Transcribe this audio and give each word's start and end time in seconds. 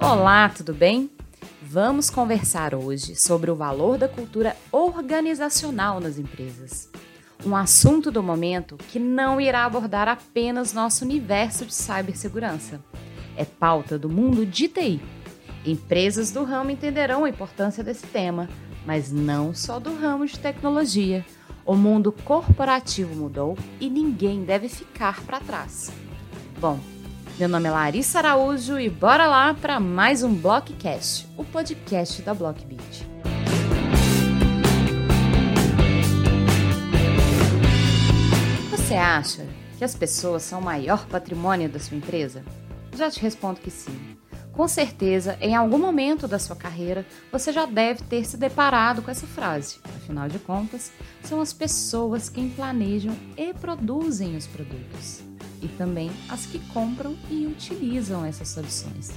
Olá, 0.00 0.48
tudo 0.48 0.72
bem? 0.72 1.10
Vamos 1.60 2.08
conversar 2.08 2.72
hoje 2.72 3.16
sobre 3.16 3.50
o 3.50 3.56
valor 3.56 3.98
da 3.98 4.08
cultura 4.08 4.56
organizacional 4.70 5.98
nas 5.98 6.18
empresas. 6.18 6.88
Um 7.44 7.56
assunto 7.56 8.10
do 8.10 8.22
momento 8.22 8.76
que 8.76 9.00
não 9.00 9.40
irá 9.40 9.64
abordar 9.64 10.06
apenas 10.06 10.72
nosso 10.72 11.04
universo 11.04 11.66
de 11.66 11.74
cibersegurança. 11.74 12.80
É 13.36 13.44
pauta 13.44 13.98
do 13.98 14.08
mundo 14.08 14.46
de 14.46 14.68
TI. 14.68 15.02
Empresas 15.66 16.30
do 16.30 16.44
ramo 16.44 16.70
entenderão 16.70 17.24
a 17.24 17.28
importância 17.28 17.82
desse 17.82 18.06
tema, 18.06 18.48
mas 18.86 19.10
não 19.10 19.52
só 19.52 19.80
do 19.80 19.94
ramo 19.96 20.24
de 20.26 20.38
tecnologia. 20.38 21.26
O 21.66 21.74
mundo 21.74 22.12
corporativo 22.12 23.14
mudou 23.16 23.58
e 23.80 23.90
ninguém 23.90 24.44
deve 24.44 24.68
ficar 24.68 25.20
para 25.22 25.40
trás. 25.40 25.90
Bom, 26.60 26.78
meu 27.38 27.48
nome 27.48 27.68
é 27.68 27.70
Larissa 27.70 28.18
Araújo 28.18 28.80
e 28.80 28.90
bora 28.90 29.28
lá 29.28 29.54
para 29.54 29.78
mais 29.78 30.24
um 30.24 30.34
Blockcast, 30.34 31.28
o 31.36 31.44
podcast 31.44 32.20
da 32.20 32.34
Blockbeat. 32.34 33.06
Você 38.72 38.94
acha 38.94 39.46
que 39.78 39.84
as 39.84 39.94
pessoas 39.94 40.42
são 40.42 40.58
o 40.58 40.64
maior 40.64 41.06
patrimônio 41.06 41.68
da 41.68 41.78
sua 41.78 41.96
empresa? 41.96 42.42
Já 42.96 43.08
te 43.08 43.20
respondo 43.20 43.60
que 43.60 43.70
sim. 43.70 43.96
Com 44.52 44.66
certeza, 44.66 45.38
em 45.40 45.54
algum 45.54 45.78
momento 45.78 46.26
da 46.26 46.40
sua 46.40 46.56
carreira, 46.56 47.06
você 47.30 47.52
já 47.52 47.66
deve 47.66 48.02
ter 48.02 48.24
se 48.24 48.36
deparado 48.36 49.00
com 49.00 49.12
essa 49.12 49.28
frase. 49.28 49.78
Afinal 49.84 50.28
de 50.28 50.40
contas, 50.40 50.90
são 51.22 51.40
as 51.40 51.52
pessoas 51.52 52.28
quem 52.28 52.50
planejam 52.50 53.14
e 53.36 53.54
produzem 53.54 54.36
os 54.36 54.48
produtos, 54.48 55.22
e 55.62 55.68
também 55.68 56.10
as 56.28 56.46
que 56.46 56.58
compram 56.72 57.16
e 57.30 57.46
utilizam 57.46 58.24
essas 58.24 58.48
soluções. 58.48 59.12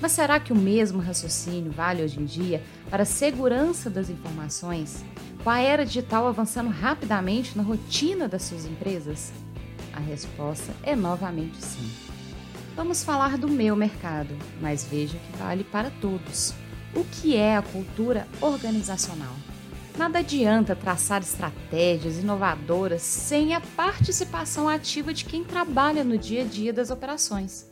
Mas 0.00 0.12
será 0.12 0.38
que 0.38 0.52
o 0.52 0.56
mesmo 0.56 1.00
raciocínio 1.00 1.72
vale 1.72 2.02
hoje 2.02 2.20
em 2.20 2.24
dia 2.24 2.62
para 2.90 3.02
a 3.02 3.06
segurança 3.06 3.88
das 3.88 4.10
informações, 4.10 5.04
com 5.42 5.50
a 5.50 5.60
era 5.60 5.86
digital 5.86 6.26
avançando 6.26 6.70
rapidamente 6.70 7.56
na 7.56 7.62
rotina 7.62 8.28
das 8.28 8.42
suas 8.42 8.66
empresas? 8.66 9.32
A 9.92 10.00
resposta 10.00 10.74
é 10.82 10.94
novamente 10.94 11.56
sim. 11.64 11.90
Vamos 12.74 13.02
falar 13.02 13.38
do 13.38 13.48
meu 13.48 13.74
mercado, 13.74 14.36
mas 14.60 14.84
veja 14.84 15.16
que 15.16 15.38
vale 15.38 15.64
para 15.64 15.90
todos. 15.90 16.52
O 16.94 17.02
que 17.04 17.34
é 17.34 17.56
a 17.56 17.62
cultura 17.62 18.28
organizacional? 18.40 19.34
Nada 19.96 20.18
adianta 20.18 20.76
traçar 20.76 21.22
estratégias 21.22 22.18
inovadoras 22.18 23.02
sem 23.02 23.54
a 23.54 23.60
participação 23.60 24.68
ativa 24.68 25.12
de 25.12 25.24
quem 25.24 25.42
trabalha 25.42 26.04
no 26.04 26.18
dia 26.18 26.42
a 26.42 26.44
dia 26.44 26.72
das 26.72 26.90
operações. 26.90 27.70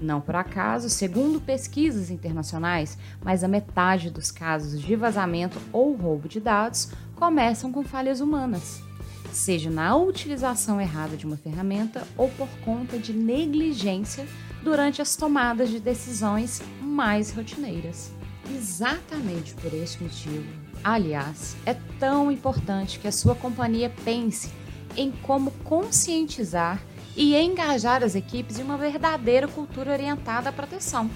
Não 0.00 0.20
por 0.20 0.36
acaso, 0.36 0.88
segundo 0.88 1.40
pesquisas 1.40 2.10
internacionais, 2.10 2.96
mais 3.22 3.40
da 3.42 3.48
metade 3.48 4.10
dos 4.10 4.30
casos 4.30 4.80
de 4.80 4.96
vazamento 4.96 5.58
ou 5.72 5.94
roubo 5.94 6.28
de 6.28 6.40
dados 6.40 6.90
começam 7.16 7.70
com 7.72 7.82
falhas 7.82 8.20
humanas 8.20 8.88
seja 9.32 9.70
na 9.70 9.96
utilização 9.96 10.80
errada 10.80 11.16
de 11.16 11.26
uma 11.26 11.36
ferramenta 11.36 12.06
ou 12.16 12.28
por 12.30 12.48
conta 12.64 12.98
de 12.98 13.12
negligência 13.12 14.26
durante 14.62 15.00
as 15.00 15.16
tomadas 15.16 15.70
de 15.70 15.78
decisões 15.78 16.60
mais 16.80 17.30
rotineiras. 17.32 18.12
Exatamente 18.56 19.54
por 19.54 19.72
esse 19.74 20.02
motivo, 20.02 20.46
aliás, 20.82 21.56
é 21.66 21.74
tão 21.98 22.30
importante 22.30 22.98
que 22.98 23.08
a 23.08 23.12
sua 23.12 23.34
companhia 23.34 23.92
pense 24.04 24.50
em 24.96 25.10
como 25.10 25.50
conscientizar 25.64 26.82
e 27.16 27.34
engajar 27.36 28.02
as 28.02 28.14
equipes 28.14 28.58
em 28.58 28.62
uma 28.62 28.76
verdadeira 28.76 29.48
cultura 29.48 29.92
orientada 29.92 30.50
à 30.50 30.52
proteção. 30.52 31.10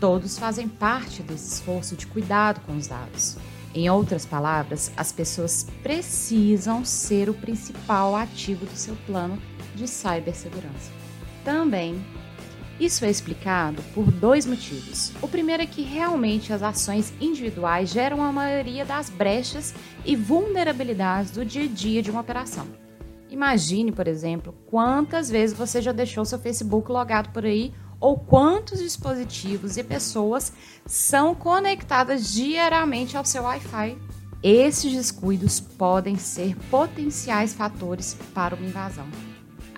Todos 0.00 0.38
fazem 0.38 0.68
parte 0.68 1.22
desse 1.22 1.54
esforço 1.54 1.94
de 1.94 2.06
cuidado 2.06 2.60
com 2.60 2.76
os 2.76 2.86
dados. 2.86 3.36
Em 3.74 3.88
outras 3.88 4.26
palavras, 4.26 4.90
as 4.96 5.12
pessoas 5.12 5.66
precisam 5.82 6.84
ser 6.84 7.28
o 7.28 7.34
principal 7.34 8.16
ativo 8.16 8.66
do 8.66 8.76
seu 8.76 8.96
plano 9.06 9.40
de 9.76 9.86
cibersegurança. 9.86 10.90
Também, 11.44 12.04
isso 12.80 13.04
é 13.04 13.10
explicado 13.10 13.82
por 13.94 14.10
dois 14.10 14.46
motivos. 14.46 15.12
O 15.20 15.28
primeiro 15.28 15.62
é 15.62 15.66
que 15.66 15.82
realmente 15.82 16.50
as 16.52 16.62
ações 16.62 17.12
individuais 17.20 17.90
geram 17.90 18.22
a 18.22 18.32
maioria 18.32 18.86
das 18.86 19.10
brechas 19.10 19.74
e 20.04 20.16
vulnerabilidades 20.16 21.30
do 21.30 21.44
dia 21.44 21.64
a 21.64 21.68
dia 21.68 22.02
de 22.02 22.10
uma 22.10 22.22
operação. 22.22 22.66
Imagine, 23.28 23.92
por 23.92 24.08
exemplo, 24.08 24.54
quantas 24.66 25.28
vezes 25.30 25.56
você 25.56 25.82
já 25.82 25.92
deixou 25.92 26.24
seu 26.24 26.38
Facebook 26.38 26.90
logado 26.90 27.30
por 27.32 27.44
aí 27.44 27.72
ou 28.00 28.18
quantos 28.18 28.80
dispositivos 28.80 29.76
e 29.76 29.84
pessoas 29.84 30.52
são 30.86 31.34
conectadas 31.34 32.32
diariamente 32.32 33.16
ao 33.16 33.26
seu 33.26 33.42
Wi-Fi. 33.42 33.96
Esses 34.42 34.90
descuidos 34.90 35.60
podem 35.60 36.16
ser 36.16 36.56
potenciais 36.70 37.52
fatores 37.52 38.16
para 38.34 38.56
uma 38.56 38.66
invasão. 38.66 39.06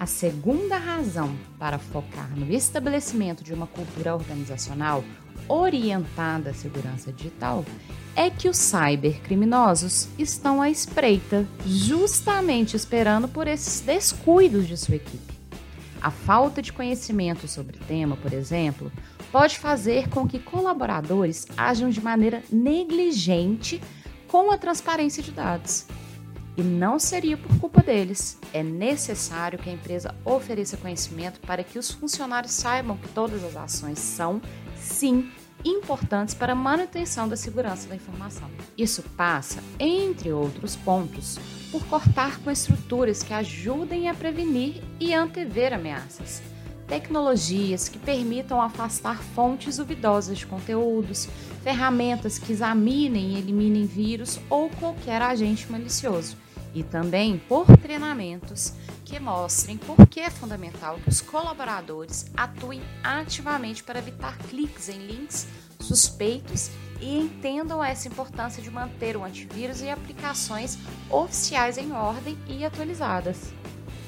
A 0.02 0.06
segunda 0.06 0.78
razão 0.78 1.32
para 1.60 1.78
focar 1.78 2.28
no 2.36 2.52
estabelecimento 2.52 3.44
de 3.44 3.54
uma 3.54 3.68
cultura 3.68 4.12
organizacional 4.12 5.04
orientada 5.48 6.50
à 6.50 6.52
segurança 6.52 7.12
digital 7.12 7.64
é 8.16 8.28
que 8.28 8.48
os 8.48 8.56
cybercriminosos 8.56 10.08
estão 10.18 10.60
à 10.60 10.68
espreita, 10.68 11.46
justamente 11.64 12.74
esperando 12.74 13.28
por 13.28 13.46
esses 13.46 13.80
descuidos 13.80 14.66
de 14.66 14.76
sua 14.76 14.96
equipe. 14.96 15.34
A 16.00 16.10
falta 16.10 16.60
de 16.60 16.72
conhecimento 16.72 17.46
sobre 17.46 17.76
o 17.76 17.84
tema, 17.84 18.16
por 18.16 18.32
exemplo, 18.32 18.90
pode 19.30 19.56
fazer 19.56 20.08
com 20.08 20.26
que 20.26 20.40
colaboradores 20.40 21.46
ajam 21.56 21.88
de 21.90 22.00
maneira 22.00 22.42
negligente 22.50 23.80
com 24.26 24.50
a 24.50 24.58
transparência 24.58 25.22
de 25.22 25.30
dados. 25.30 25.86
E 26.56 26.62
não 26.62 26.98
seria 26.98 27.36
por 27.36 27.58
culpa 27.58 27.82
deles. 27.82 28.38
É 28.52 28.62
necessário 28.62 29.58
que 29.58 29.70
a 29.70 29.72
empresa 29.72 30.14
ofereça 30.24 30.76
conhecimento 30.76 31.40
para 31.40 31.64
que 31.64 31.78
os 31.78 31.90
funcionários 31.90 32.52
saibam 32.52 32.96
que 32.96 33.08
todas 33.08 33.42
as 33.42 33.56
ações 33.56 33.98
são, 33.98 34.40
sim, 34.76 35.30
importantes 35.64 36.34
para 36.34 36.52
a 36.52 36.56
manutenção 36.56 37.28
da 37.28 37.36
segurança 37.36 37.88
da 37.88 37.96
informação. 37.96 38.50
Isso 38.76 39.02
passa, 39.16 39.62
entre 39.78 40.32
outros 40.32 40.76
pontos, 40.76 41.38
por 41.70 41.84
cortar 41.86 42.38
com 42.40 42.50
estruturas 42.50 43.22
que 43.22 43.32
ajudem 43.32 44.08
a 44.08 44.14
prevenir 44.14 44.82
e 45.00 45.14
antever 45.14 45.72
ameaças. 45.72 46.42
Tecnologias 46.86 47.88
que 47.88 47.98
permitam 47.98 48.60
afastar 48.60 49.22
fontes 49.22 49.78
duvidosas 49.78 50.36
de 50.36 50.46
conteúdos, 50.46 51.28
ferramentas 51.62 52.38
que 52.38 52.52
examinem 52.52 53.30
e 53.30 53.38
eliminem 53.38 53.86
vírus 53.86 54.38
ou 54.50 54.68
qualquer 54.68 55.22
agente 55.22 55.70
malicioso, 55.70 56.36
e 56.74 56.82
também 56.82 57.38
por 57.48 57.66
treinamentos 57.78 58.72
que 59.04 59.18
mostrem 59.20 59.76
por 59.76 60.06
que 60.06 60.20
é 60.20 60.30
fundamental 60.30 60.98
que 61.02 61.08
os 61.08 61.20
colaboradores 61.20 62.26
atuem 62.36 62.80
ativamente 63.02 63.82
para 63.82 63.98
evitar 63.98 64.38
cliques 64.38 64.88
em 64.88 64.98
links 65.06 65.46
suspeitos 65.80 66.70
e 67.00 67.18
entendam 67.18 67.82
essa 67.82 68.08
importância 68.08 68.62
de 68.62 68.70
manter 68.70 69.16
o 69.16 69.24
antivírus 69.24 69.82
e 69.82 69.90
aplicações 69.90 70.78
oficiais 71.10 71.76
em 71.76 71.92
ordem 71.92 72.38
e 72.46 72.64
atualizadas. 72.64 73.52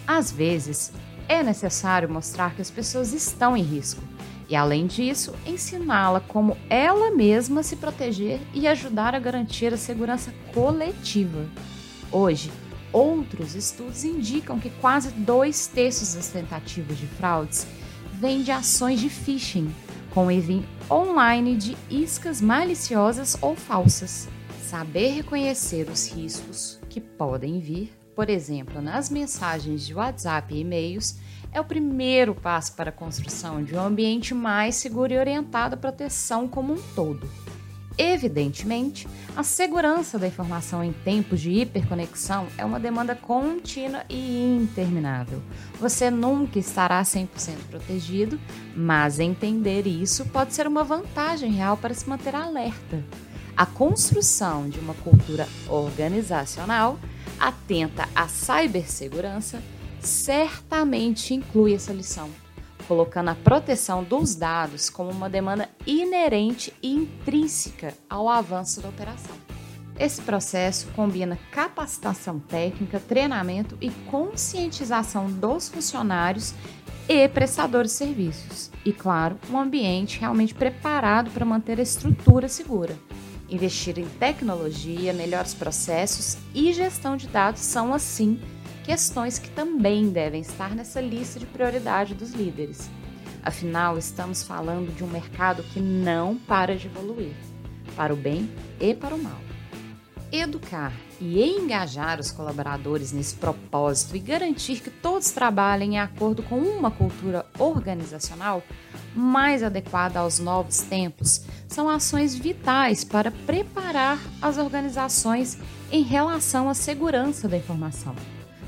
Às 0.07 0.31
vezes, 0.31 0.93
é 1.29 1.43
necessário 1.43 2.09
mostrar 2.09 2.55
que 2.55 2.63
as 2.63 2.71
pessoas 2.71 3.13
estão 3.13 3.57
em 3.57 3.63
risco 3.63 4.03
e, 4.49 4.55
além 4.55 4.87
disso, 4.87 5.35
ensiná-la 5.47 6.21
como 6.21 6.57
ela 6.69 7.11
mesma 7.11 7.63
se 7.63 7.77
proteger 7.77 8.41
e 8.53 8.69
ajudar 8.69 9.15
a 9.15 9.19
garantir 9.19 9.73
a 9.73 9.79
segurança 9.79 10.33
coletiva. 10.53 11.47
Hoje, 12.15 12.49
outros 12.93 13.57
estudos 13.57 14.05
indicam 14.05 14.61
que 14.61 14.71
quase 14.71 15.11
dois 15.11 15.67
terços 15.67 16.15
das 16.15 16.29
tentativas 16.29 16.97
de 16.97 17.09
fraudes 17.09 17.67
vêm 18.13 18.45
de 18.45 18.53
ações 18.53 19.01
de 19.01 19.11
phishing, 19.11 19.75
com 20.13 20.31
envio 20.31 20.65
online 20.89 21.57
de 21.57 21.77
iscas 21.91 22.41
maliciosas 22.41 23.37
ou 23.43 23.57
falsas. 23.57 24.29
Saber 24.63 25.09
reconhecer 25.09 25.91
os 25.91 26.07
riscos 26.07 26.79
que 26.89 27.01
podem 27.01 27.59
vir, 27.59 27.93
por 28.15 28.31
exemplo, 28.31 28.81
nas 28.81 29.11
mensagens 29.11 29.85
de 29.85 29.93
WhatsApp 29.93 30.55
e 30.55 30.61
e-mails, 30.61 31.17
é 31.51 31.61
o 31.61 31.65
primeiro 31.65 32.33
passo 32.33 32.77
para 32.77 32.91
a 32.91 32.93
construção 32.93 33.61
de 33.61 33.75
um 33.75 33.81
ambiente 33.81 34.33
mais 34.33 34.77
seguro 34.77 35.13
e 35.13 35.19
orientado 35.19 35.75
à 35.75 35.77
proteção 35.77 36.47
como 36.47 36.75
um 36.75 36.83
todo. 36.95 37.29
Evidentemente, 37.97 39.07
a 39.37 39.45
segurança 39.45 40.19
da 40.19 40.27
informação 40.27 40.83
em 40.83 40.93
tempos 40.93 41.41
de 41.41 41.51
hiperconexão 41.51 42.49
é 42.59 42.65
uma 42.65 42.81
demanda 42.81 43.15
contínua 43.15 44.03
e 44.09 44.57
interminável. 44.57 45.41
Você 45.79 46.11
nunca 46.11 46.59
estará 46.59 47.01
100% 47.03 47.29
protegido, 47.71 48.39
mas 48.75 49.21
entender 49.21 49.87
isso 49.87 50.25
pode 50.27 50.55
ser 50.55 50.67
uma 50.67 50.83
vantagem 50.83 51.53
real 51.53 51.77
para 51.77 51.95
se 51.95 52.09
manter 52.09 52.35
alerta. 52.35 53.05
A 53.57 53.65
construção 53.65 54.69
de 54.69 54.81
uma 54.81 54.95
cultura 54.95 55.47
organizacional 55.69 56.99
atenta 57.39 58.09
à 58.15 58.27
cibersegurança 58.27 59.63
certamente 60.01 61.33
inclui 61.33 61.75
essa 61.75 61.93
lição 61.93 62.29
colocando 62.87 63.29
a 63.29 63.35
proteção 63.35 64.03
dos 64.03 64.35
dados 64.35 64.89
como 64.89 65.11
uma 65.11 65.29
demanda 65.29 65.69
inerente 65.87 66.73
e 66.83 66.95
intrínseca 66.95 67.95
ao 68.09 68.29
avanço 68.29 68.81
da 68.81 68.89
operação. 68.89 69.37
Esse 69.99 70.21
processo 70.23 70.89
combina 70.97 71.39
capacitação 71.53 72.41
técnica, 72.41 72.99
treinamento 72.99 73.79
e 73.81 73.91
conscientização 74.11 75.31
dos 75.31 75.69
funcionários 75.69 76.53
e 77.09 77.29
prestadores 77.29 77.93
de 77.93 77.99
serviços. 77.99 78.71
E, 78.85 78.93
claro, 78.93 79.39
um 79.51 79.59
ambiente 79.59 80.19
realmente 80.19 80.55
preparado 80.55 81.31
para 81.31 81.45
manter 81.45 81.79
a 81.79 81.83
estrutura 81.83 82.49
segura. 82.49 82.97
Investir 83.49 83.99
em 83.99 84.09
tecnologia, 84.09 85.13
melhores 85.13 85.55
processos 85.55 86.39
e 86.55 86.73
gestão 86.73 87.17
de 87.17 87.29
dados 87.29 87.61
são, 87.61 87.95
assim, 87.95 88.41
questões 88.85 89.39
que 89.39 89.49
também 89.51 90.11
devem 90.11 90.43
estar 90.43 90.75
nessa 90.75 91.01
lista 91.01 91.41
de 91.41 91.47
prioridade 91.47 92.15
dos 92.15 92.33
líderes. 92.33 92.89
Afinal, 93.43 93.99
estamos 93.99 94.43
falando 94.43 94.95
de 94.95 95.03
um 95.03 95.09
mercado 95.09 95.63
que 95.63 95.81
não 95.81 96.37
para 96.37 96.77
de 96.77 96.87
evoluir, 96.87 97.35
para 97.97 98.13
o 98.13 98.17
bem 98.17 98.49
e 98.79 98.95
para 98.95 99.15
o 99.15 99.23
mal. 99.23 99.41
Educar 100.31 100.93
e 101.21 101.43
engajar 101.43 102.19
os 102.19 102.31
colaboradores 102.31 103.13
nesse 103.13 103.37
propósito 103.37 104.17
e 104.17 104.19
garantir 104.19 104.81
que 104.81 104.91
todos 104.91 105.31
trabalhem 105.31 105.95
em 105.95 105.99
acordo 105.99 106.43
com 106.43 106.59
uma 106.59 106.91
cultura 106.91 107.47
organizacional 107.59 108.63
mais 109.15 109.63
adequada 109.63 110.19
aos 110.19 110.39
novos 110.39 110.79
tempos 110.81 111.43
são 111.69 111.89
ações 111.89 112.35
vitais 112.35 113.05
para 113.05 113.31
preparar 113.31 114.19
as 114.43 114.59
organizações 114.59 115.57
em 115.93 116.03
relação 116.03 116.69
à 116.69 116.75
segurança 116.75 117.49
da 117.49 117.57
informação. 117.57 118.15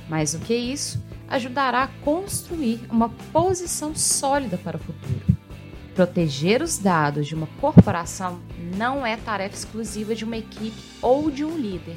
Mais 0.09 0.33
do 0.33 0.39
que 0.39 0.55
isso, 0.55 1.03
ajudará 1.29 1.85
a 1.85 2.05
construir 2.05 2.81
uma 2.91 3.09
posição 3.33 3.95
sólida 3.95 4.57
para 4.57 4.77
o 4.77 4.81
futuro. 4.81 5.37
Proteger 5.95 6.63
os 6.63 6.79
dados 6.79 7.27
de 7.27 7.35
uma 7.35 7.49
corporação 7.61 8.41
não 8.77 9.05
é 9.05 9.17
tarefa 9.17 9.57
exclusiva 9.57 10.15
de 10.15 10.25
uma 10.25 10.37
equipe 10.37 10.77
ou 11.01 11.31
de 11.31 11.45
um 11.45 11.57
líder. 11.57 11.97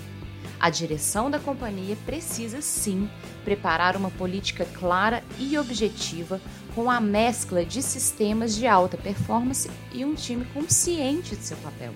A 0.59 0.69
direção 0.69 1.29
da 1.31 1.39
companhia 1.39 1.97
precisa 2.05 2.61
sim 2.61 3.09
preparar 3.45 3.95
uma 3.95 4.11
política 4.11 4.65
clara 4.65 5.23
e 5.37 5.57
objetiva 5.57 6.41
com 6.75 6.89
a 6.89 6.99
mescla 6.99 7.65
de 7.65 7.81
sistemas 7.81 8.55
de 8.55 8.67
alta 8.67 8.97
performance 8.97 9.69
e 9.93 10.03
um 10.03 10.15
time 10.15 10.45
consciente 10.53 11.35
de 11.35 11.43
seu 11.43 11.57
papel. 11.57 11.93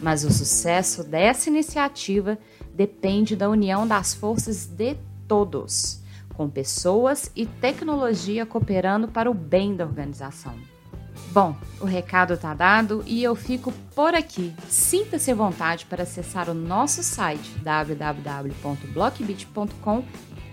Mas 0.00 0.24
o 0.24 0.32
sucesso 0.32 1.02
dessa 1.04 1.48
iniciativa 1.48 2.38
depende 2.74 3.34
da 3.34 3.48
união 3.48 3.86
das 3.86 4.12
forças 4.12 4.66
de 4.66 4.96
todos, 5.26 6.02
com 6.34 6.48
pessoas 6.48 7.30
e 7.34 7.46
tecnologia 7.46 8.44
cooperando 8.44 9.08
para 9.08 9.30
o 9.30 9.34
bem 9.34 9.74
da 9.74 9.84
organização. 9.84 10.54
Bom, 11.32 11.56
o 11.80 11.84
recado 11.84 12.34
está 12.34 12.54
dado 12.54 13.02
e 13.06 13.22
eu 13.22 13.34
fico 13.34 13.72
por 13.94 14.14
aqui. 14.14 14.54
Sinta-se 14.68 15.30
à 15.30 15.34
vontade 15.34 15.84
para 15.86 16.02
acessar 16.02 16.48
o 16.48 16.54
nosso 16.54 17.02
site 17.02 17.50
www.blockbit.com 17.58 20.04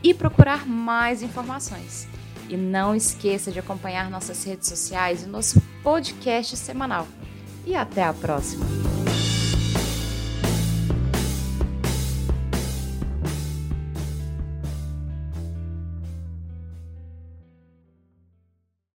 e 0.03 0.13
procurar 0.13 0.67
mais 0.67 1.23
informações. 1.23 2.07
E 2.49 2.57
não 2.57 2.93
esqueça 2.93 3.49
de 3.51 3.59
acompanhar 3.59 4.09
nossas 4.09 4.43
redes 4.43 4.67
sociais 4.67 5.23
e 5.23 5.27
nosso 5.27 5.61
podcast 5.81 6.57
semanal. 6.57 7.07
E 7.65 7.73
até 7.75 8.03
a 8.03 8.13
próxima! 8.13 8.82